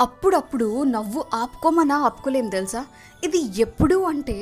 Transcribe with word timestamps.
అప్పుడప్పుడు 0.00 0.84
నవ్వు 0.84 1.24
ఆపుకోమన్నా 1.34 1.96
ఆపుకోలేం 2.02 2.48
తెలుసా? 2.48 2.86
ఇది 3.24 3.60
ఎప్పుడు 3.60 3.96
అంటే 4.04 4.36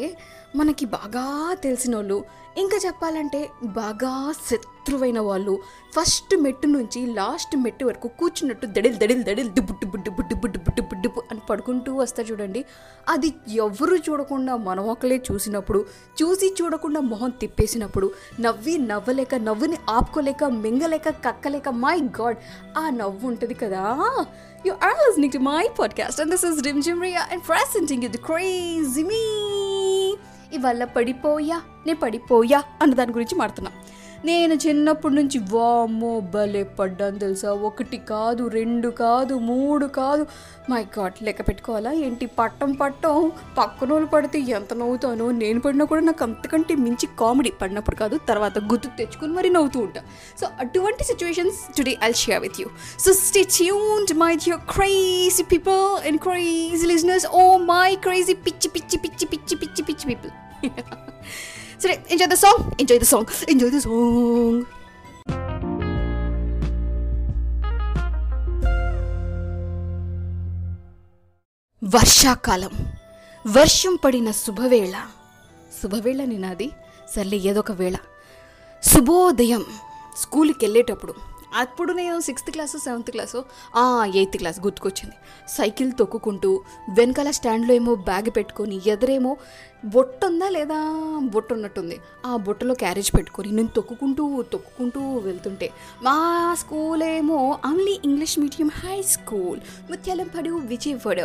మనకి 0.56 0.84
బాగా 0.84 1.54
తెలిసిన 1.54 1.94
వాళ్ళు 1.96 2.24
ఇంకా 2.56 2.78
చెప్పాలంటే 2.86 3.50
బాగా 3.64 4.34
శత్రువైన 4.50 5.20
వాళ్ళు. 5.20 5.62
ఫస్ట్ 6.00 6.36
మెట్టు 6.36 6.66
నుంచి 6.66 7.06
లాస్ట్ 7.06 7.56
మెట్టు 7.56 7.84
వరకు 7.84 8.08
కూర్చున్నట్టు 8.08 8.66
దడిల్ 8.66 8.96
దడిల్ 8.96 9.24
దడిల్ 9.24 9.50
డుబ్బు 9.50 9.72
డుబ్బు 9.72 9.96
డుబ్బు 9.96 10.22
డుబ్బు 10.22 10.46
డుబ్బు 10.46 10.70
డుబ్బు 10.70 10.94
డుబ్బు 10.94 11.22
అని 11.30 11.40
పడుకుంటూ 11.50 11.94
వస్తారు 11.94 12.32
చూడండి. 12.32 12.64
అది 13.08 13.34
ఎవరు 13.48 13.96
చూడకుండా 13.96 14.56
మనం 14.56 14.88
ఒకలే 14.88 15.22
చూసినప్పుడు 15.32 15.86
చూసి 16.22 16.54
చూడకుండా 16.62 17.00
మొహం 17.00 17.30
తిప్పేసినప్పుడు 17.30 18.10
నవ్వి 18.40 18.78
నవ్వలేక 18.78 19.34
నవ్వుని 19.34 19.76
ఆపుకోలేక 19.90 20.44
మింగలేక 20.44 21.08
కక్కలేక 21.08 21.68
మై 21.68 21.98
గాడ్ 22.00 22.36
ఆ 22.78 22.90
నవ్వు 22.90 23.28
ఉంటుంది 23.28 23.54
కదా. 23.54 24.08
You 24.66 24.72
are 24.72 24.94
listening 24.94 25.32
to 25.32 25.38
my 25.38 25.68
podcast 25.68 26.20
and 26.20 26.30
this 26.30 26.44
is 26.44 26.62
Rim 26.62 26.82
Jhim 26.82 27.02
Riya 27.02 27.28
and 27.32 27.42
presenting 27.42 28.02
you 28.02 28.08
crazy 28.08 29.02
me 29.02 29.47
ఇవాళ 30.52 30.84
పడిపోయా 30.84 31.60
నే 31.86 31.92
పడిపోయా 31.92 32.62
అన్న 32.82 32.94
దాని 32.94 33.12
గురించి 33.12 33.38
మాడుతున్నా. 33.38 33.70
నేను 34.24 34.54
చిన్నప్పటి 34.54 35.14
నుంచి 35.14 35.38
వామ్మో 35.38 36.20
భలే 36.20 36.62
పడ్డాను 36.62 37.18
తెలుసా? 37.18 37.52
ఒకటి 37.52 37.96
కాదు 37.96 38.48
రెండు 38.48 38.88
కాదు 38.88 39.34
మూడు 39.34 39.86
కాదు. 39.86 40.26
మై 40.70 40.86
గాడ్ 40.98 41.12
లెక్క 41.22 41.40
పెట్టుకోవాలా 41.40 41.92
ఏంటి? 41.92 42.26
పట్టం 42.26 42.72
పట్టం 42.72 43.32
పక్కన 43.58 43.92
వాళ్ళు 43.92 44.08
పడితే 44.08 44.38
ఎంత 44.38 44.74
నవ్వుతానో? 44.74 45.30
నేను 45.30 45.60
పడినా 45.60 45.84
కూడా 45.84 46.00
నాకు 46.00 46.24
అంతకంటే 46.24 46.74
మించి 46.74 47.08
కామెడీ 47.20 47.50
పడినప్పుడు 47.50 47.96
కాదు 47.96 48.18
తర్వాత 48.28 48.58
గుర్తు 48.58 48.88
తెచ్చుకుని 48.98 49.32
మరి 49.32 49.50
నవ్వుతూ 49.50 49.80
ఉంటా. 49.80 50.00
సో 50.40 50.48
అటువంటి 50.60 51.04
situations 51.04 51.76
today 51.76 51.96
I'll 52.04 52.14
share 52.14 52.40
with 52.40 52.60
you 52.60 52.66
so 52.98 53.12
stay 53.12 53.44
tuned 53.44 54.18
my 54.18 54.36
your 54.48 54.74
crazy 54.74 55.42
people 55.42 56.06
and 56.06 56.20
crazy 56.20 56.86
listeners 56.86 57.26
oh 57.26 57.56
my 57.56 57.94
crazy 57.94 58.34
పిచ్చి 58.34 58.68
పిచ్చి 58.68 58.98
పిచ్చి 58.98 59.26
పిచ్చి 59.26 59.56
పిచ్చి 59.56 59.82
పిచ్చి 59.82 60.06
పీపుల్ 60.06 60.30
సరే 61.82 62.04
enjoy 62.12 62.26
the 62.26 62.34
song 62.34 62.70
enjoy 62.80 63.00
the 63.00 63.02
song 63.02 63.50
enjoy 63.50 63.72
the 63.72 63.78
song 63.78 64.64
వర్షాకాలం. 71.84 72.70
వర్షం 73.46 73.98
పడిన 74.04 74.30
శుభవేళ. 74.30 75.06
శుభవేళ 75.82 76.24
నినాది? 76.24 76.70
సర్లే 77.16 77.36
ఏదో 77.36 77.60
ఒక 77.60 77.72
వేళ. 77.72 77.96
శుభోదయం. 78.82 79.64
స్కూల్కి 80.18 80.58
వెళ్ళేటప్పుడు 80.62 81.27
అప్పుడు 81.54 81.92
నేను 81.92 82.20
sixth 82.20 82.50
class 82.50 82.76
seventh 82.76 83.10
class 83.10 83.44
eighth 84.14 84.36
class 84.36 84.60
గుర్తుకొచ్చింది. 84.60 85.14
సైకిల్ 85.48 85.92
తొక్కుకుంటూ 85.98 86.60
వెనకాల 86.94 87.30
స్టాండ్లో 87.30 87.74
ఏమో 87.74 87.94
బ్యాగ్ 87.94 88.30
పెట్టుకొని 88.36 88.80
ఎదురేమో 88.86 89.36
బొట్టు 89.84 90.26
ఉందా 90.26 90.48
లేదా? 90.48 90.78
బొట్టు 91.22 91.54
ఉన్నట్టుంది 91.54 92.00
ఆ 92.26 92.36
బొట్టలో 92.36 92.74
క్యారేజ్ 92.74 93.10
పెట్టుకొని 93.14 93.52
నేను 93.52 93.68
తొక్కుకుంటూ 93.68 94.42
తొక్కుకుంటూ 94.42 95.00
వెళ్తుంటే 95.00 95.70
మా 96.02 96.54
స్కూల్ 96.58 97.02
ఏమో 97.02 97.58
only 97.66 98.00
English 98.04 98.38
medium 98.38 98.70
high 98.74 99.02
school 99.02 99.60
Muthyalampadu 99.90 100.50
Vijayawada. 100.50 101.20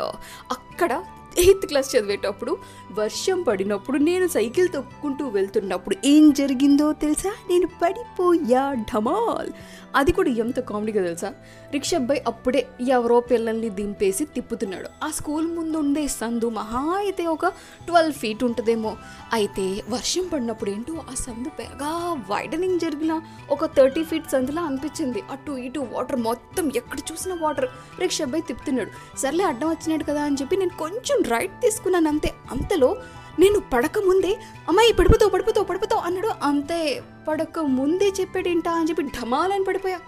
అక్కడ 0.51 1.03
ఎయిత్ 1.37 1.65
క్లాస్ 1.65 1.95
చదివేటప్పుడు 1.95 2.57
వర్షం 2.91 3.41
పడినప్పుడు 3.41 3.97
నేను 3.97 4.27
సైకిల్ 4.27 4.69
తొక్కుంటూ 4.69 5.27
వెళ్తున్నప్పుడు 5.27 5.95
ఏం 6.05 6.33
జరిగిందో 6.33 6.93
తెలుసా? 6.93 7.29
నేను 7.49 7.67
పడిపోయా 7.67 8.73
ఢమాల్. 8.73 9.49
అది 9.95 10.11
కూడా 10.11 10.29
ఎంత 10.29 10.59
కామెడీగా 10.59 11.03
తెలుసా? 11.03 11.33
రిక్షాబ్బాయి 11.71 12.23
అప్పుడే 12.27 12.67
ఎవరో 12.87 13.19
పిల్లల్ని 13.19 13.69
దింపేసి 13.69 14.25
తిప్పుతున్నాడు. 14.25 14.89
ఆ 15.03 15.09
స్కూల్ 15.09 15.47
ముందు 15.47 15.77
ఉండే 15.77 16.07
సందు 16.07 16.49
మహా 16.49 16.95
అయితే 16.97 17.25
ఒక 17.25 17.47
ట్వెల్వ్ 17.85 18.13
ఫీట్ 18.13 18.43
ఉంటుందేమో. 18.43 18.97
అయితే 19.33 19.83
వర్షం 19.89 20.27
పడినప్పుడు 20.33 20.69
ఏంటో 20.69 20.93
ఆ 20.93 21.13
సందు 21.13 21.49
బాగా 21.49 22.13
వైడనింగ్ 22.29 22.79
జరిగిన 22.79 23.21
ఒక 23.49 23.65
థర్టీ 23.65 24.03
ఫీట్ 24.03 24.31
సందులా 24.31 24.61
అనిపించింది. 24.61 25.23
అటు 25.31 25.51
ఇటు 25.51 25.79
వాటర్ 25.79 26.15
మొత్తం 26.15 26.71
ఎక్కడ 26.75 26.99
చూసినా 27.11 27.35
వాటర్. 27.41 27.69
రిక్షా 27.99 28.23
అబ్బాయి 28.23 28.43
తిప్పుతున్నాడు. 28.47 29.19
సర్లే 29.19 29.43
అడ్డం 29.43 29.69
వచ్చినాడు 29.69 30.03
కదా 30.03 30.23
అని 30.23 30.35
చెప్పి 30.41 30.57
నేను 30.57 30.77
కొంచెం 30.79 31.22
రైట్ 31.29 31.61
తీసుకున్నాను 31.61 32.07
అంతే 32.07 32.33
అంతలో 32.51 32.97
నేను 33.39 33.59
పడక 33.73 33.97
ముందే 33.97 34.39
అమ్మాయి 34.67 34.93
పడిపోతావు 34.93 35.31
పడిపోతావు 35.31 35.65
పడిపోతావు 35.65 36.01
అన్నాడు. 36.01 36.31
అంతే 36.43 37.03
పడక 37.27 37.59
ముందే 37.59 38.11
చెప్పాడేంటా 38.19 38.71
అని 38.71 38.89
చెప్పి 38.89 39.03
ఢమాలని 39.03 39.63
పడిపోయా. 39.63 39.99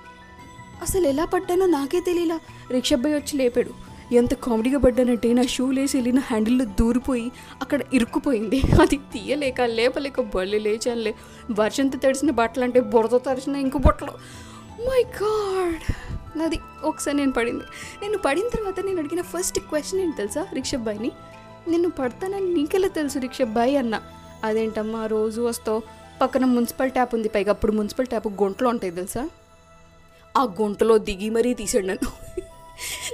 అసలు 0.82 1.08
ఎలా 1.08 1.26
పడ్డానో 1.26 1.66
నాకే 1.66 2.00
తెలియలా. 2.00 2.40
రిక్షా 2.72 2.96
వచ్చి 2.96 3.38
లేపాడు. 3.38 3.96
ఎంత 4.14 4.34
కామెడీగా 4.34 4.80
పడ్డానంటే 4.80 5.34
నా 5.34 5.44
షూ 5.44 5.72
లేసి 5.72 5.98
వెళ్ళిన 5.98 6.20
హ్యాండిల్లో 6.20 6.66
దూరిపోయి 6.66 7.32
అక్కడ 7.62 7.80
ఇరుక్కుపోయింది. 7.94 8.62
అది 8.82 8.98
తీయలేక 8.98 9.62
లేపలేక 9.62 10.22
బళ్ళు 10.22 10.58
లేచానులే. 10.58 11.16
వర్షంతో 11.60 12.00
తడిసిన 12.04 12.32
బట్టలు 12.32 12.64
అంటే 12.64 12.80
బురద 12.80 13.20
తడిసిన 13.30 13.56
ఇంకో 13.56 13.80
బట్టలు. 13.80 14.12
మై 14.82 15.06
గాడ్ 15.22 15.94
నాది 16.36 16.60
ఒకసారి 16.84 17.18
నేను 17.18 17.32
పడింది. 17.32 17.64
నేను 18.02 18.18
పడిన 18.18 18.48
తర్వాత 18.48 18.80
నేను 18.80 19.00
అడిగిన 19.00 19.22
ఫస్ట్ 19.22 19.60
క్వశ్చన్ 19.60 20.02
ఏంటి 20.02 20.18
తెలుసా 20.18 20.46
రిక్షా 20.54 20.78
అబ్బాయిని 20.78 21.12
నేను 21.68 21.90
పడతానని 21.90 22.54
నీకెలా 22.54 22.88
తెలుసు 22.88 23.20
రిక్షా 23.20 23.46
అబ్బాయి 23.46 23.78
అన్న. 23.78 24.02
అదేంటమ్మా 24.44 25.06
రోజు 25.06 25.42
వస్తావు. 25.42 25.82
పక్కన 26.22 26.46
మున్సిపల్ 26.46 26.92
ట్యాప్ 26.92 27.16
ఉంది 27.16 27.30
పైగా 27.30 27.52
అప్పుడు 27.52 27.72
మున్సిపల్ 27.72 28.08
ట్యాప్ 28.08 28.28
గుంటలో 28.28 28.70
ఉంటాయి 28.70 28.94
తెలుసా? 28.94 29.30
ఆ 30.38 30.44
గుంటలో 30.44 30.98
దిగి 30.98 31.30
మరీ 31.30 31.54
తీసాడు 31.54 31.86
నన్ను. 31.86 32.12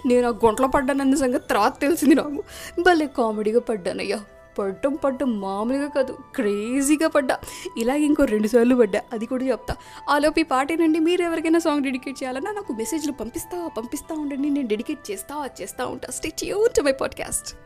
నేను 0.07 0.27
ఆ 0.27 0.31
గుంటలో 0.45 0.67
పడ్డానన్న 0.67 1.15
సంగతి 1.15 1.47
తర్వాత 1.47 1.79
తెలిసింది 1.79 2.15
నాకు. 2.15 2.43
భలే 2.81 3.07
కామెడీగా 3.07 3.59
పడ్డానయ్యా. 3.59 4.19
పడ్డం 4.59 4.95
పడ్డం 4.95 5.41
మామూలుగా 5.41 5.87
కాదు 5.87 6.17
క్రేజీగా 6.35 7.07
పడ్డా. 7.07 7.39
ఇలాగ 7.77 7.97
ఇంకో 7.97 8.23
రెండు 8.23 8.47
సార్లు 8.47 8.75
పడ్డా 8.75 9.01
అది 9.13 9.25
కూడా 9.25 9.45
చెప్తా. 9.45 9.75
ఆలోపు 10.09 10.39
ఈ 10.39 10.43
పాటేనండి 10.43 10.99
మీరు 10.99 11.21
ఎవరికైనా 11.21 11.59
సాంగ్ 11.59 11.83
డెడికేట్ 11.83 12.23
చేయాలన్నా 12.23 12.51
నాకు 12.51 12.73
మెసేజ్లు 12.73 13.11
పంపిస్తా 13.11 13.69
పంపిస్తా 13.77 14.15
ఉండండి 14.15 14.49
నేను 14.49 14.67
డెడికేట్ 14.67 15.11
చేస్తా 15.11 15.49
చేస్తా 15.61 15.85
ఉంటా. 15.85 16.07
Stay 16.11 16.43
you 16.43 16.67
to 16.67 16.81
my 16.81 16.91
podcast 16.91 17.57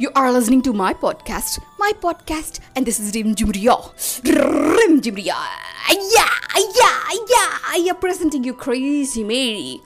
you 0.00 0.10
are 0.16 0.34
listening 0.34 0.62
to 0.62 0.70
my 0.70 0.92
podcast 0.92 1.60
my 1.80 1.92
podcast 2.04 2.60
and 2.60 2.84
this 2.84 3.00
is 3.00 3.14
Rim 3.14 3.34
Jhimriya 3.34 3.76
Rim 4.76 5.00
Jhimriya 5.00 5.34
అయ్యా 5.88 6.26
అయ్యా 6.56 6.88
అయ్యా 7.08 7.72
అయ్యా 7.72 7.92
ప్రెసెంటింగ్ 7.92 8.44
యూ 8.44 8.52
క్రేజీ 8.52 9.24
మేరీ 9.24 9.80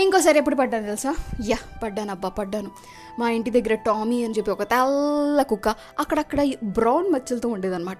ఇంకోసారి 0.00 0.38
ఎప్పుడు 0.38 0.54
పడ్డాను 0.54 0.84
తెలుసా? 0.84 1.14
యా 1.46 1.56
పడ్డాను 1.82 2.10
అబ్బా 2.10 2.28
పడ్డాను. 2.28 2.70
మా 3.18 3.30
ఇంటి 3.30 3.50
దగ్గర 3.50 3.74
టామీ 3.74 4.24
అని 4.24 4.34
చెప్పి 4.34 4.50
ఒక 4.50 4.62
తెల్ల 4.62 5.42
కుక్క 5.42 5.68
అక్కడక్కడ 6.00 6.50
బ్రౌన్ 6.64 7.12
మచ్చలతో 7.12 7.48
ఉండేదన్నమాట. 7.48 7.98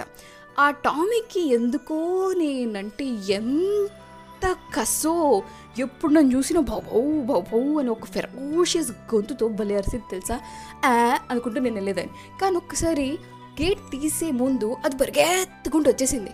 ఆ 0.58 0.70
టామీకి 0.70 1.54
ఎందుకో 1.54 2.32
నేనంటే 2.36 3.04
ఎంత 3.28 4.56
కసో 4.76 5.42
ఎప్పుడు 5.78 6.12
నన్ను 6.12 6.36
చూసినా 6.36 6.60
బాబో 6.60 7.22
బాబో 7.22 7.78
అని 7.78 7.90
ఒక 7.90 8.04
ఫెరోషియస్ 8.04 8.90
గొంతుతో 8.90 9.48
భలే 9.48 9.76
అరిసింది 9.76 10.04
తెలుసా? 10.10 10.40
ఆ 10.84 11.18
అనుకుంటూ 11.30 11.60
నేను 11.60 11.74
వెళ్ళేదాన్ని. 11.74 12.12
కానీ 12.40 12.56
ఒక్కసారి 12.56 13.18
గేట్ 13.62 13.78
తీసే 13.78 14.30
ముందు 14.30 14.76
అది 14.84 14.96
పరిగెత్తుకుంటూ 14.96 15.90
వచ్చేసింది. 15.90 16.30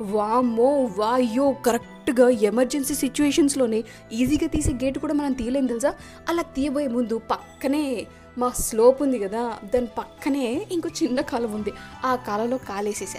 వామ్మో 0.00 0.90
వాయో 0.96 1.52
కరెక్ట్గా 1.52 2.28
ఎమర్జెన్సీ 2.28 2.94
సిచ్యువేషన్స్లోనే 2.94 3.84
ఈజీగా 4.12 4.48
తీసే 4.48 4.72
గేట్ 4.72 4.98
కూడా 4.98 5.14
మనం 5.14 5.32
తీయలేం 5.32 5.66
తెలుసా? 5.66 5.94
అలా 6.28 6.42
తీయబోయే 6.42 6.88
ముందు 6.88 7.18
పక్కనే 7.18 8.06
మా 8.38 8.50
స్లోప్ 8.50 9.02
ఉంది 9.02 9.18
కదా 9.18 9.58
దాని 9.74 9.86
పక్కనే 9.86 10.66
ఇంకో 10.72 10.88
చిన్న 11.02 11.20
కాలం 11.20 11.52
ఉంది. 11.52 11.72
ఆ 12.04 12.16
కాలంలో 12.16 12.58
కాలేసేసా. 12.58 13.18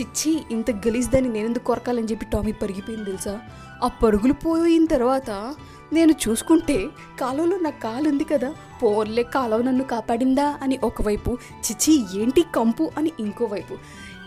చిచ్చి 0.00 0.44
ఇంత 0.50 0.70
గలీజ్దాన్ని 0.70 1.32
నేను 1.32 1.46
ఎందుకు 1.46 1.64
కొరకాలని 1.64 2.06
చెప్పి 2.06 2.26
టామీ 2.26 2.52
పరిగిపోయింది 2.52 3.06
తెలుసా? 3.06 3.40
ఆ 3.84 3.88
పరుగులు 3.88 4.32
పోయిన 4.32 4.86
తర్వాత 4.86 5.54
నేను 5.92 6.12
చూసుకుంటే 6.12 6.88
కాలువలో 7.20 7.58
నా 7.58 7.70
కాలు 7.70 8.08
ఉంది 8.08 8.24
కదా 8.24 8.54
పోర్లే 8.82 9.22
కాలువ 9.22 9.62
నన్ను 9.62 9.84
కాపాడిందా 9.84 10.58
అని 10.62 10.78
ఒకవైపు 10.84 11.38
చిచి 11.58 12.22
ఏంటి 12.22 12.44
కంపు 12.54 12.90
అని 12.98 13.12
ఇంకోవైపు. 13.20 13.78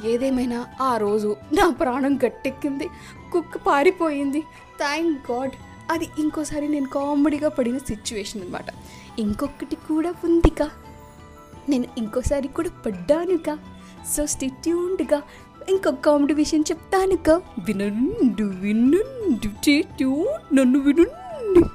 ఏదేమైనా 0.08 0.66
ఆ 0.82 0.98
రోజు 0.98 1.36
నా 1.54 1.70
ప్రాణం 1.70 2.20
గట్టెక్కింది 2.26 2.90
కుక్క 3.34 3.58
పారిపోయింది. 3.58 4.42
థ్యాంక్ 4.78 5.32
గాడ్ 5.32 5.52
అది 5.92 6.10
ఇంకోసారి 6.20 6.68
నేను 6.68 6.88
కామెడీగా 6.88 7.50
పడిన 7.50 7.78
సిచ్యువేషన్ 7.78 8.42
అనమాట 8.42 8.66
ఇంకొకటి 9.20 9.76
కూడా 9.76 10.14
ఉందిగా. 10.24 10.70
నేను 11.70 11.86
ఇంకోసారి 11.98 12.48
కూడా 12.48 12.70
పడ్డానుగా. 12.86 13.58
సో 14.16 14.26
స్టిట్యూన్డ్గా 14.26 15.22
ఇంకొక 15.70 15.94
కామెడీ 15.94 16.34
విషయం 16.34 16.62
చెప్తానుగా. 16.62 17.42
వినండు 17.66 18.44
వినండు 18.44 19.70
చేట్యూ 19.70 20.28
నన్ను 20.54 20.80
వినండి. 20.80 21.60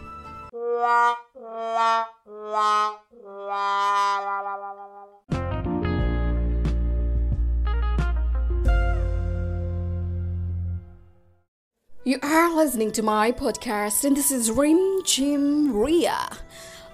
You 12.09 12.17
are 12.17 12.51
listening 12.59 12.91
to 12.97 13.03
my 13.07 13.33
podcast, 13.39 14.05
and 14.07 14.17
this 14.19 14.29
is 14.37 14.45
Rim 14.59 14.79
Jim 15.13 15.43
Ria. 15.79 16.19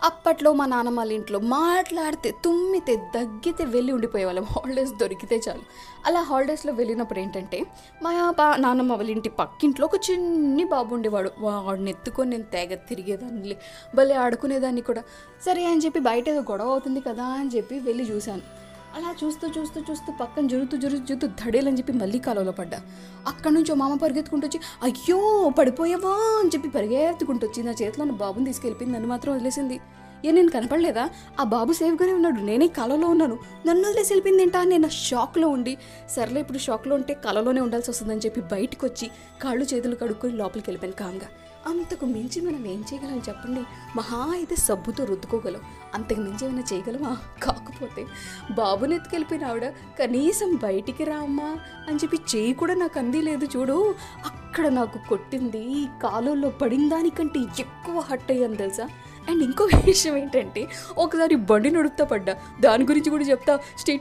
అప్పట్లో 0.05 0.53
మా 0.53 0.67
నాన్నమ్మ 0.67 0.99
వాళ్ళ 1.01 1.13
ఇంట్లో 1.13 1.39
మాట్లాడితే 1.39 2.35
తుమ్మితే 2.45 2.97
దగ్గితే 2.97 3.65
వెళ్ళి 3.65 3.93
ఉండిపోయేవాళ్ళం. 3.93 4.45
హాలిడేస్ 4.45 4.93
దొరికితే 4.93 5.41
చాలు. 5.49 5.63
అలా 6.07 6.21
హాలిడేస్లో 6.21 6.73
వెళ్ళినప్పుడు 6.73 7.19
ఏంటంటే 7.19 7.67
మా 8.03 8.31
బా 8.31 8.57
నాన్నమ్మ 8.57 8.93
వాళ్ళ 8.93 9.11
ఇంటి 9.11 9.29
పక్కింట్లో 9.29 9.87
ఒక 9.87 10.01
చిన్ని 10.11 10.65
బాబు 10.65 10.95
ఉండేవాడు. 10.95 11.31
వాడిని 11.39 11.91
ఎత్తుకొని 11.91 12.31
నేను 12.31 12.43
తెగ 12.43 12.75
తిరిగేదాన్ని 12.75 13.57
భలే 13.95 14.15
ఆడుకునేదాన్ని 14.15 14.81
కూడా. 14.81 15.03
సరే 15.47 15.65
అని 15.65 15.81
చెప్పి 15.81 16.01
బయట 16.01 16.29
ఏదో 16.29 16.41
గొడవ 16.41 16.69
అవుతుంది 16.69 17.01
కదా 17.01 17.25
అని 17.25 17.51
చెప్పి 17.57 17.79
వెళ్ళి 17.79 18.05
చూశాను. 18.05 18.64
అలా 18.96 19.14
చూస్తూ 19.25 19.49
చూస్తూ 19.49 19.81
చూస్తూ 19.91 20.12
పక్కన 20.20 20.46
జరుగుతూ 20.46 20.76
జరుగుతూ 20.76 21.05
జరుగుతూ 21.05 21.44
ధడేలని 21.44 21.79
చెప్పి 21.79 21.93
మళ్ళీ 21.93 22.19
కాలువలో 22.19 22.52
పడ్డా. 22.52 22.81
అక్కడి 23.26 23.55
నుంచి 23.55 23.75
మామ 23.75 23.94
పరిగెత్తుకుంటూ 23.94 24.46
వచ్చి 24.46 24.61
అయ్యో 24.82 25.50
పడిపోయావా? 25.58 26.41
అని 26.41 26.49
చెప్పి 26.49 26.69
పరిగెత్తుకుంటూ 26.69 27.46
వచ్చి 27.46 27.62
నా 27.62 27.70
చేతిలో 27.70 28.02
ఉన్న 28.02 28.14
బాబుని 28.17 28.44
తీసుకెళ్ళిపోయింది 28.44 28.94
నన్ను 28.94 29.08
మాత్రం 29.08 29.35
వదిలేసింది. 29.35 29.81
ఏ 30.25 30.31
నేను 30.31 30.50
కనపడలేదా? 30.50 31.11
ఆ 31.41 31.44
బాబు 31.44 31.73
సేఫ్గానే 31.73 32.12
ఉన్నాడు 32.12 32.41
నేనే 32.41 32.69
కలలో 32.69 33.06
ఉన్నాను. 33.08 33.38
నన్ను 33.67 33.88
వదిలేసి 33.88 34.12
వెళ్ళిపోయింది 34.12 34.43
ఏంటా 34.43 34.64
నేను 34.64 34.88
షాక్లో 34.88 35.49
ఉండి 35.49 35.79
సర్లే 36.11 36.41
ఇప్పుడు 36.41 36.58
షాక్లో 36.58 36.94
ఉంటే 36.94 37.14
కలలోనే 37.14 37.61
ఉండాల్సి 37.61 37.91
వస్తుందని 37.91 38.20
చెప్పి 38.20 38.41
బయటకు 38.41 38.87
వచ్చి 38.87 39.11
కాళ్ళు 39.43 39.64
చేతులు 39.64 39.96
కడుక్కొని 39.96 40.32
లోపలికి 40.32 40.70
వెళ్ళిపోయాను 40.70 40.96
కామ్గా. 40.96 41.29
అంతకు 41.67 42.07
మించి 42.07 42.43
మనం 42.43 42.67
ఏం 42.67 42.85
చేయగలం 42.93 43.19
చెప్పండి? 43.19 43.61
మహా 43.97 44.33
అయితే 44.33 44.57
సబ్బుతో 44.57 45.05
రుద్దుకోగలం. 45.05 45.61
అంతకు 45.95 46.21
మించి 46.21 46.47
ఏమైనా 46.47 46.63
చేయగలమా? 46.73 47.17
కాకపోతే 47.43 48.07
బాబుని 48.51 48.95
ఎత్తుకెళ్ళిపోయిన 48.95 49.45
ఆవిడ 49.45 49.69
కనీసం 49.69 50.59
బయటికి 50.63 51.05
రామ్మా 51.05 51.57
అని 51.89 51.97
చెప్పి 51.97 52.19
చేయి 52.37 52.55
కూడా 52.55 52.75
నాకు 52.75 52.99
అంది 52.99 53.23
లేదు 53.23 53.49
చూడు. 53.57 53.95
అక్కడ 54.25 54.67
నాకు 54.67 55.09
కొట్టింది 55.09 55.89
కాలువలో 56.03 56.49
పడిన 56.49 56.89
దానికంటే 56.89 57.41
ఎక్కువ 57.41 58.01
హట్ 58.01 58.31
అయ్యాను 58.31 58.55
తెలుసా? 58.55 58.89
అండ్ 59.29 59.43
ఇంకో 59.43 59.65
విషయం 59.65 60.17
ఏంటంటే 60.17 60.69
ఒకసారి 60.99 61.35
బండి 61.35 61.71
నడుపుతా 61.71 62.05
పడ్డా. 62.05 62.37
దాని 62.61 62.85
గురించి 62.85 63.11
కూడా 63.11 63.25
చెప్తా. 63.25 63.61
స్టే 63.79 63.97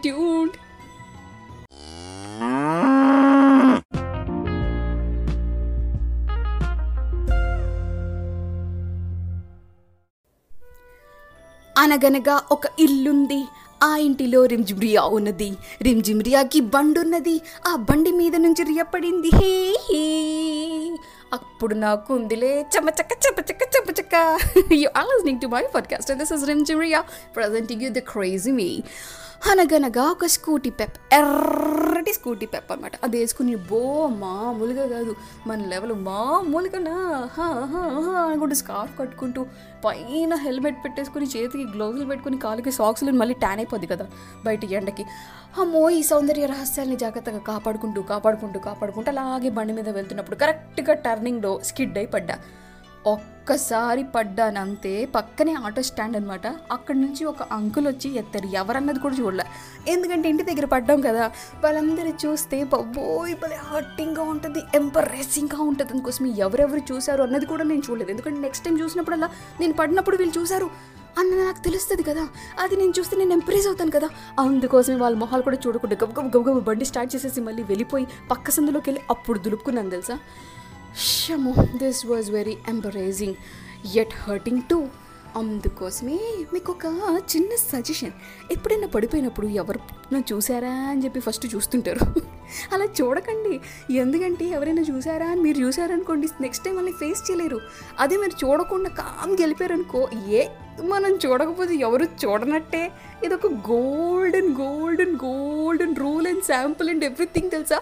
అనగనగా 11.84 12.42
ఒక 12.52 12.62
ఇల్లుంది. 12.80 13.44
ఆ 13.84 13.98
ఇంటిలో 13.98 14.46
రింజిమ్రియా 14.46 15.02
ఉన్నది. 15.02 15.54
రింజిమ్రియాకి 15.82 16.60
బండి 16.62 17.00
ఉన్నది 17.00 17.42
ఆ 17.68 17.76
బండి 17.76 18.12
మీద 18.12 18.36
నుంచి 18.36 18.64
రియపడింది 18.64 19.30
హే 19.36 19.78
హే. 19.92 20.04
అప్పుడు 21.34 21.76
నాకు 21.76 22.14
ఉందిలే. 22.14 22.62
చమచక్క 22.62 23.10
చమచక్క 23.14 23.60
చమచక్క 23.78 24.40
you 24.74 24.90
are 24.98 25.06
listening 25.06 25.42
to 25.42 25.48
my 25.48 25.68
podcast 25.76 26.12
this 26.12 26.34
is 26.34 26.46
Rimjhimriya 26.46 27.04
presenting 27.36 27.82
you 27.82 27.90
the 27.90 28.00
crazy 28.00 28.52
me 28.52 28.84
అనగనగా 29.52 30.04
ఒక 30.12 30.26
స్కూటీ 30.26 30.70
పెప్ 30.70 30.94
ఎర్రటి 31.14 32.14
స్కూటీ 32.14 32.46
పెప్ 32.46 32.72
అనమాట 32.72 32.92
అది 33.04 33.20
వేసుకుని 33.20 33.56
బో 33.56 34.08
మామూలుగా 34.08 34.88
కాదు. 34.88 35.16
మన 35.48 35.66
లెవెల్ 35.68 35.94
మామూలుగానా? 35.94 36.94
హా 37.34 37.48
అనుకుంటూ 38.32 38.56
స్కార్ఫ్ 38.56 39.00
కట్టుకుంటూ 39.00 39.46
పైన 39.86 40.36
హెల్మెట్ 40.36 40.78
పెట్టేసుకుని 40.84 41.26
చేతికి 41.26 41.66
గ్లౌజులు 41.76 42.06
పెట్టుకుని 42.06 42.38
కాలికి 42.38 42.72
సాక్స్లు 42.72 43.12
మళ్ళీ 43.12 43.34
ట్యాన్ 43.34 43.60
అయిపోద్ది 43.60 43.88
కదా 43.88 44.06
బయట 44.46 44.66
ఎండకి. 44.66 45.06
అమ్మో 45.58 45.90
ఈ 45.90 46.02
సౌందర్య 46.04 46.46
రహస్యాల్ని 46.46 46.96
జాగ్రత్తగా 46.96 47.38
కాపాడుకుంటూ 47.38 48.02
కాపాడుకుంటూ 48.02 48.60
కాపాడుకుంటూ 48.60 49.12
అలాగే 49.12 49.50
బండి 49.50 49.74
మీద 49.74 49.90
వెళ్తున్నప్పుడు 49.90 50.36
కరెక్ట్గా 50.36 50.94
టర్నింగ్లో 50.94 51.60
స్కిడ్ 51.64 51.98
అయి 51.98 52.08
పడ్డా. 52.08 52.38
ఒక్కసారి 53.08 54.04
పడ్డానంతే 54.04 55.06
పక్కనే 55.06 55.54
ఆటో 55.54 55.82
స్టాండ్ 55.82 56.18
అనమాట 56.18 56.48
అక్కడి 56.48 57.02
నుంచి 57.02 57.26
ఒక 57.26 57.44
అంకుల్ 57.44 57.88
వచ్చి 57.88 58.16
ఎత్తారు. 58.18 58.48
ఎవరన్నది 58.48 59.00
కూడా 59.00 59.16
చూడలే. 59.16 59.44
ఎందుకంటే 59.88 60.30
ఇంటి 60.30 60.44
దగ్గర 60.44 60.66
పడ్డాం 60.66 61.02
కదా. 61.02 61.32
వాళ్ళందరూ 61.64 62.10
చూస్తే 62.26 62.64
బాబోయ్ 62.64 63.36
భలే 63.36 63.56
హర్టింగ్గా 63.56 64.24
ఉంటుంది 64.24 64.60
ఎంపరేసింగ్గా 64.76 65.64
ఉంటుంది. 65.64 65.92
అందుకోసం 65.92 66.26
ఎవరెవరు 66.26 66.94
చూశారు 66.94 67.24
అన్నది 67.24 67.46
కూడా 67.46 67.64
నేను 67.64 67.82
చూడలేదు. 67.90 68.12
ఎందుకంటే 68.12 68.42
నెక్స్ట్ 68.42 68.66
టైం 68.66 68.80
చూసినప్పుడల్లా 68.80 69.30
నేను 69.60 69.74
పడినప్పుడు 69.74 70.18
వీళ్ళు 70.18 70.42
చూశారు. 70.42 70.70
అన్న 71.20 71.44
నాకు 71.44 71.64
తెలుస్తుంది 71.64 72.04
కదా. 72.04 72.28
అది 72.60 72.76
నేను 72.76 72.94
చూస్తే 73.00 73.18
నేను 73.18 73.34
ఎంప్రెస్ 73.34 73.68
అవుతాను 73.68 73.92
కదా. 73.92 74.10
అందుకోసమే 74.40 74.96
వాళ్ళ 74.96 75.18
మొహాలు 75.18 75.42
కూడా 75.42 75.58
చూడకుండా 75.68 75.98
గబగబ 76.04 76.38
గబగబ 76.38 76.60
బండి 76.60 76.86
స్టార్ట్ 76.86 77.16
చేసేసి 77.16 77.42
మళ్ళీ 77.42 77.64
వెళ్ళిపోయి 77.64 78.08
పక్క 78.32 78.50
సందులోకి 78.50 78.90
వెళ్ళి 78.90 79.06
అప్పుడు 79.10 79.40
దులుపుకున్నాను 79.40 79.90
తెలుసా? 79.90 80.20
షమో 80.96 81.54
this 81.78 82.06
was 82.06 82.32
very 82.32 82.58
embarrassing 82.68 83.36
and 83.98 84.14
hurting 84.14 84.62
too 84.70 84.88
అందుకోసమే 85.38 86.20
మీకు 86.54 86.72
ఒక 86.72 86.86
చిన్న 87.36 87.56
సజెషన్ 87.56 88.12
ఎప్పుడైనా 88.52 88.88
పడిపోయినప్పుడు 88.88 89.48
ఎవరు 89.48 89.80
నన్ను 90.14 90.36
చూసారా 90.36 90.70
అని 90.70 91.06
చెప్పి 91.06 91.20
ఫస్ట్ 91.20 91.56
చూస్తుంటారు. 91.56 92.00
అలా 92.74 92.86
చూడకండి. 92.86 93.60
ఎందుకంటే 93.92 94.46
ఎవరైనా 94.46 94.82
చూసారా 94.82 95.28
అని 95.28 95.42
మీరు 95.42 95.58
చూసారనుకోండి 95.58 96.28
నెక్స్ట్ 96.42 96.66
టైం 96.66 96.76
వాళ్ళని 96.76 96.96
ఫేస్ 96.98 97.32
చేయలేరు. 97.32 97.62
అదే 98.00 98.18
మీరు 98.18 98.46
చూడకుండా 98.46 98.90
కామ్ 98.90 99.42
గెలిపారనుకో 99.42 100.10
ఏ 100.30 100.48
మనం 100.82 101.20
చూడకపోతే 101.26 101.76
ఎవరు 101.76 102.04
చూడనట్టే. 102.04 102.92
ఇది 103.26 103.34
ఒక 103.34 103.48
golden 103.48 104.56
golden 104.56 105.16
golden 105.26 105.96
rule 105.96 106.28
and 106.28 106.44
sample 106.44 106.90
and 106.90 107.04
everything 107.04 107.52
తెలుసా? 107.52 107.82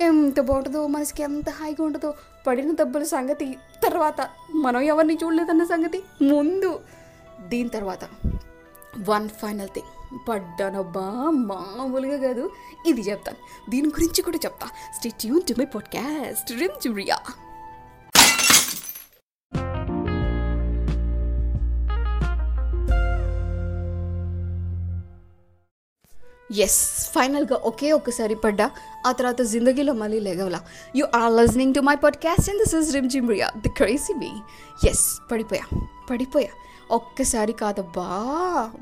ఎంత 0.00 0.40
బాగుంటుందో 0.40 0.86
మనసుకి 0.86 1.22
ఎంత 1.22 1.50
హాయిగా 1.50 1.84
ఉంటుందో 1.84 2.14
పడిన 2.46 2.72
దెబ్బల 2.72 3.02
సంగతి 3.02 3.58
తర్వాత 3.84 4.30
మనం 4.54 4.80
ఎవరిని 4.80 5.18
చూడలేదన్న 5.24 5.64
సంగతి 5.64 6.04
ముందు 6.22 6.80
దీని 7.46 7.68
తర్వాత 7.68 8.04
వన్ 9.08 9.28
ఫైనల్ 9.28 9.68
థింగ్ 9.68 10.18
పడ్డానబ్బా 10.28 11.30
మామూలుగా 11.30 12.16
కాదు 12.26 12.50
ఇది 12.86 13.00
చెప్తాను. 13.00 13.70
దీని 13.70 13.88
గురించి 13.88 14.22
కూడా 14.22 14.38
చెప్తా. 14.44 14.66
Stay 14.66 15.12
Yoon 15.24 15.42
to 15.42 15.54
my 15.58 15.64
podcast 15.64 16.50
Rim 16.50 16.80
Jhuriya 16.84 17.18
yes 26.54 27.06
ఫైనల్గా 27.06 27.56
ఒకే 27.56 27.92
ఒక్కసారి 27.92 28.34
పడ్డా 28.34 28.70
ఆ 29.06 29.12
తర్వాత 29.12 29.42
జిందగీలో 29.42 29.92
మళ్ళీ 29.92 30.20
లేగవలా. 30.20 30.60
You 30.96 31.06
are 31.14 31.32
listening 31.32 31.74
to 31.74 31.80
my 31.80 31.94
podcast 31.94 32.50
and 32.50 32.62
this 32.62 32.74
is 32.74 32.94
Rim 32.94 33.10
Jhimriya 33.10 33.50
the 33.56 33.68
crazy 33.68 34.14
me 34.14 34.30
yes 34.88 35.32
పడిపోయా 35.32 35.78
పడిపోయా. 36.10 36.48
ఒక్కసారి 36.90 37.52
కాదబ్బా 37.52 38.06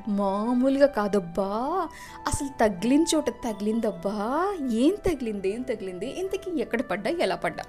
మామూలుగా 0.08 0.86
కాదబ్బా. 0.86 1.88
అసలు 2.26 2.48
తగిలిన 2.60 3.04
చోట 3.14 3.30
తగిలిందబ్బా. 3.30 4.56
ఏం 4.72 4.94
తగిలింది 5.06 5.54
ఏం 5.54 5.62
తగిలింది 5.62 6.20
ఇంతకీ 6.20 6.60
ఎక్కడ 6.60 6.80
పడ్డా 6.80 7.10
ఎలా 7.10 7.34
పడ్డా? 7.34 7.64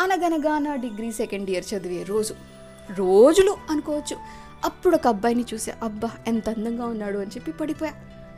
అనగనగా 0.00 0.58
నా 0.58 0.74
డిగ్రీ 0.74 1.12
సెకండ్ 1.12 1.50
ఇయర్ 1.50 1.64
చదివే 1.74 2.02
రోజు 2.02 2.34
రోజులు 2.94 3.56
అనుకోవచ్చు. 3.70 4.16
అప్పుడు 4.64 4.94
ఒక 4.94 5.06
అబ్బాయిని 5.06 5.44
చూసే 5.54 5.74
అబ్బా 5.82 6.10
ఎంత 6.26 6.48
అందంగా 6.48 6.86
ఉన్నాడు 6.86 7.18
అని 7.18 7.28
చెప్పి 7.28 7.52
పడిపోయా. 7.52 7.92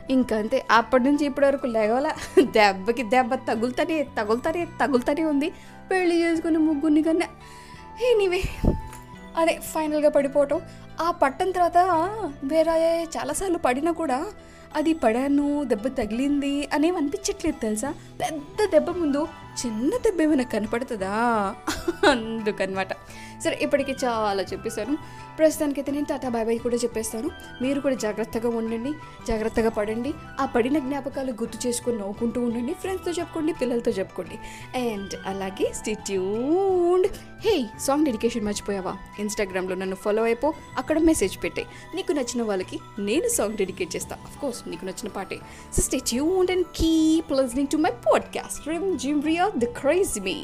ఇంకా 0.09 0.37
అంతే 0.37 0.65
అప్పటి 0.71 1.03
నుంచి 1.03 1.25
ఇప్పటి 1.25 1.45
వరకు 1.45 1.67
లేవల. 1.67 2.07
దెబ్బకి 2.39 3.03
దెబ్బ 3.03 3.35
తగులుతనే 3.35 3.97
తగులుతనే 4.17 4.67
తగులుతనే 4.81 5.23
ఉంది. 5.23 5.49
పెళ్ళి 5.91 6.15
చేసుకుని 6.23 6.57
ముగ్గురిని 6.57 7.03
కన్నా. 7.03 7.27
ఎనీవే 8.11 8.41
అదే 9.37 9.53
ఫైనల్గా 9.73 10.09
పడిపోవటం. 10.09 10.61
ఆ 11.01 11.11
పట్టం 11.11 11.51
తర్వాత 11.51 11.77
వేరే 12.43 13.07
చాలాసార్లు 13.17 13.57
పడినా 13.57 13.91
కూడా 13.91 14.25
అది 14.75 14.93
పడాను 14.93 15.63
దెబ్బ 15.63 15.87
తగిలింది 15.87 16.69
అనేవి 16.73 16.97
అనిపించట్లేదు 16.97 17.59
తెలుసా? 17.61 17.93
పెద్ద 18.21 18.69
దెబ్బ 18.71 18.89
ముందు 18.89 19.27
చిన్న 19.65 19.97
దెబ్బ 19.97 20.21
ఏమైనా 20.21 20.43
కనపడుతుందా? 20.43 21.09
అందుకనమాట. 22.09 22.93
సరే 23.43 23.59
ఇప్పటికి 23.61 23.91
చాలా 23.91 24.43
చెప్పేశాను. 24.43 24.97
ప్రస్తుతానికైతే 25.37 25.91
నేను 25.91 26.05
టాటా 26.05 26.29
బాయ్ 26.29 26.45
బాయ్ 26.45 26.59
కూడా 26.59 26.75
చెప్పేస్తాను. 26.75 27.29
మీరు 27.61 27.79
కూడా 27.79 27.95
జాగ్రత్తగా 27.95 28.49
ఉండండి 28.49 28.93
జాగ్రత్తగా 29.27 29.69
పడండి. 29.69 30.13
ఆ 30.39 30.45
పడిన 30.45 30.79
జ్ఞాపకాలు 30.79 31.31
గుర్తు 31.31 31.67
చేసుకొని 31.67 31.97
నవ్వుకుంటూ 31.97 32.41
ఉండండి 32.41 32.73
ఫ్రెండ్స్తో 32.73 33.11
చెప్పుకోండి 33.11 33.53
పిల్లలతో 33.53 33.91
చెప్పుకోండి. 33.91 34.35
అండ్ 34.79 35.13
అలాగే 35.25 35.73
స్టిట్యూండ్ 35.75 37.07
హే 37.47 37.65
సాంగ్ 37.79 38.05
డెడికేషన్ 38.05 38.45
మర్చిపోయావా? 38.45 38.97
ఇన్స్టాగ్రామ్లో 39.19 39.75
నన్ను 39.75 39.95
ఫాలో 39.95 40.23
అయిపో 40.23 40.53
అక్కడ 40.77 40.97
మెసేజ్ 40.97 41.43
పెట్టే. 41.43 41.65
నీకు 41.95 42.11
నచ్చిన 42.11 42.43
వాళ్ళకి 42.43 42.79
నేను 42.99 43.27
సాంగ్ 43.27 43.57
డెడికేట్ 43.57 43.95
చేస్తాను 43.95 44.21
అఫ్ 44.21 44.37
కోర్స్ 44.37 44.67
నీకు 44.67 44.85
నచ్చిన 44.85 45.07
పాటే. 45.07 45.35
So 45.75 45.81
stay tuned 45.81 46.51
and 46.51 46.65
keep 46.75 47.31
listening 47.31 47.67
to 47.67 47.77
my 47.77 47.91
podcast 47.91 48.67
Rim 48.67 48.99
Jhim 48.99 49.23
Riya 49.23 49.48
the 49.57 49.67
crazy 49.79 50.19
me 50.19 50.37